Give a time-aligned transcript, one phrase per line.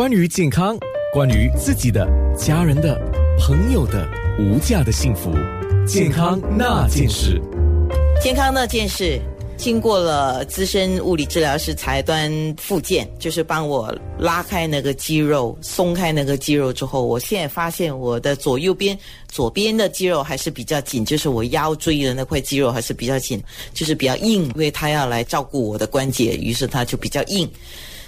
[0.00, 0.78] 关于健康，
[1.12, 2.98] 关于自己的、家人的、
[3.38, 5.30] 朋友的无价的幸福，
[5.86, 7.38] 健康那件事。
[8.18, 9.20] 健康那件事，
[9.58, 18.98] 经过了资深物理治疗师才端复健，就是帮我拉开那个肌肉、松开那个肌肉之后，我现在发现我的左右边，
[19.28, 23.38] 左边的肌肉还是比较紧，就是我腰椎的那块肌肉还是比较紧，
[23.74, 27.46] 就是比较硬，因为他要来照顾我的关节，于是他就比较硬。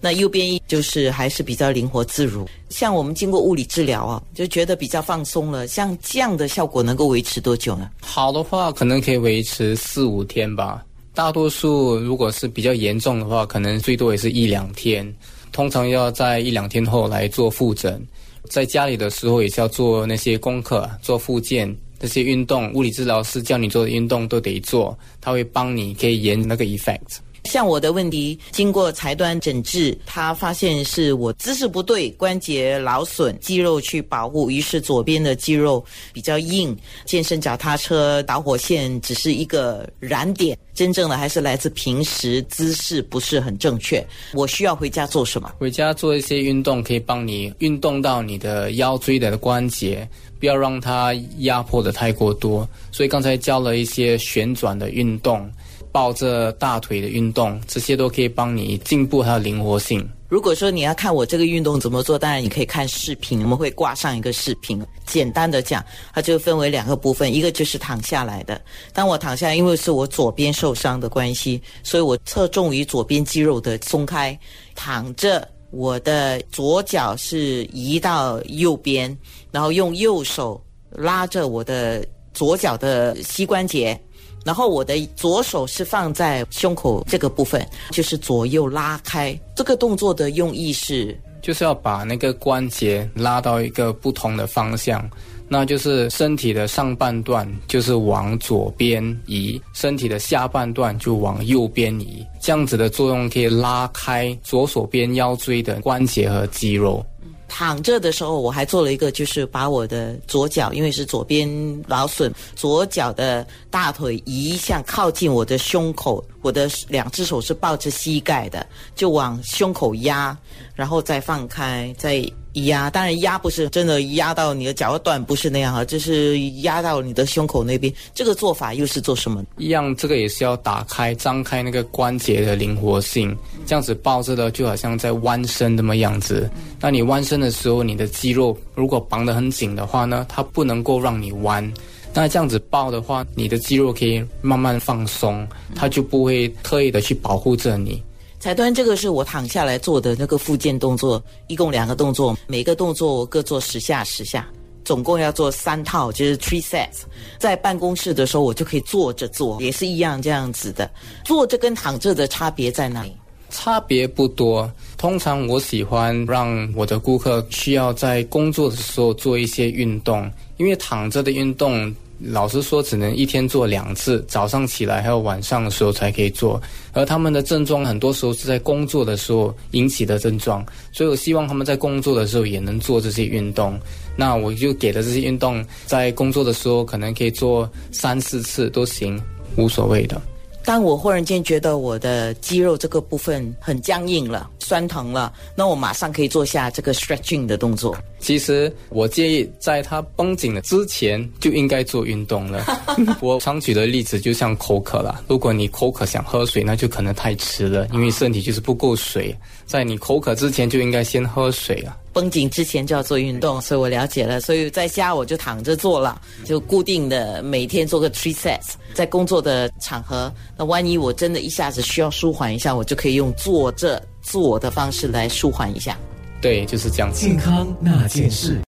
[0.00, 5.66] 那右边就是还是比较灵活自如，像我们经过物理治疗啊，就觉得比较放松了。
[5.66, 7.90] 像这样的效果能够维持多久呢？
[8.00, 10.84] 好的话，可能可以维持四五天吧。
[11.14, 15.10] 大多数如果是比较严重的话，可能最多也是一两天。
[15.50, 18.06] 通常要在一两天后来做复诊。
[18.50, 27.16] 在家里的时候也是要做那些功课，做复健，这些运动，物理治疗师叫你做的运动都得做，他会帮你可以延那个 effect。
[27.46, 36.76] 像我的问题，经过裁端诊治，他发现是我姿势不对，关节劳损，肌肉去保护，于是左边的肌肉比较硬。
[37.04, 44.04] 健身脚踏车导火线只是一个燃点，真正的还是来自平时姿势不是很正确。
[44.34, 45.52] 我需要回家做什么？
[45.58, 50.06] 回家做一些运动，可以帮你运动到你的腰椎的关节，
[50.40, 52.68] 不要让它压迫的太过多。
[52.90, 55.48] 所以刚才教了一些旋转的运动。
[55.96, 60.06] 抱着大腿的运动，这些都可以帮你进步还有灵活性。
[60.28, 64.78] 如果说你要看我这个运动怎么做，当然你可以看视频，我们会挂上一个视频。
[65.06, 68.60] 简单的讲，它就分为两个部分，一个就是躺下来的。
[68.92, 74.38] 当我躺下来，因为是我左边受伤的关系，所以我侧重于左边肌肉的松开。
[74.74, 79.16] 躺着，我的左脚是移到右边，
[79.50, 83.98] 然后用右手拉着我的左脚的膝关节。
[84.46, 89.36] 然后我的左手是放在胸口这个部分，就是左右拉开。
[89.56, 95.04] 这个动作的用意是，就是要把那个关节拉到一个不同的方向，
[95.48, 102.24] 那就是身体的上半段就是往左边移，身体的下半段就往右边移。
[102.40, 107.04] 这样子的作用可以拉开左手边腰椎的关节和肌肉。
[107.48, 111.48] 躺着的时候，我还做了一个，就是把我的左脚，因为是左边
[111.86, 120.36] 劳损，左脚的大腿移向靠近我的胸口，我的两只手是抱着膝盖的，就往胸口压，
[120.74, 122.24] 然后再放开，再。
[122.64, 127.92] 压，当然压不是真的压到你的脚断，不是那样哈，就是压到你的胸口那边。
[128.14, 129.44] 这个做法又是做什么？
[129.58, 133.36] 一样，这个也是要打开、张开那个关节的灵活性。
[133.66, 136.50] 这样子抱着的，就好像在弯身那么样子。
[136.80, 141.72] 那你弯身的时候，你的肌肉如果绑得很紧的话呢，它不能够让你弯。
[142.14, 148.02] 那这样子抱的话，你的肌肉可以慢慢放松，它就不会特意的去保护着你。
[148.38, 154.46] 彩端，这个是我躺下来做的那个复健动作，一共两个动作，每个动作我各做十下十下，
[154.84, 157.02] 总共要做三套，就是 three sets。
[157.38, 160.88] 在办公室的时候，我就可以坐着做，也是一样这样子的。
[161.24, 163.12] 坐着跟躺着的差别在哪里？
[163.50, 164.70] 差别不多。
[164.96, 171.92] 通常我喜欢让我的顾客需要在工作的时候做一些运动，因为躺着的运动。
[172.18, 176.60] 老实说，只能一天做两次，早上起来还有晚上的时候才可以做。
[176.92, 183.78] 而他们的症状很多时候是在工作的时候引起的症状，所以我希望他们在工作的时候也能做这些运动。
[184.16, 189.20] 那我就给了这些运动，在工作的时候可能可以做三四次都行，
[189.56, 190.20] 无所谓的。
[190.64, 197.96] 当我忽然间觉得我的肌肉这个部分很僵硬了、酸疼了，那我马上可以做下这个 stretching 的动作。
[198.18, 202.64] 其实我建议在它绷紧了之前就应该做运动了。
[203.22, 209.32] 我常举的例子就像口渴了，如果你口渴想喝水，那就可能太迟了，因为身体就是不够水。
[209.66, 211.96] 在你口渴之前就应该先喝水了。
[212.16, 214.40] 绷紧之前就要做运动，所以我了解了。
[214.40, 218.72] 所以在家我就躺着做了，就固定的每天做个 three sets。
[218.94, 225.94] 在工作的场合，那万一我真的一下子需要舒缓一下，我就可以用坐着做的方式来舒缓一下。
[226.40, 227.12] 对，就是这样。
[227.12, 228.62] 健康那件事。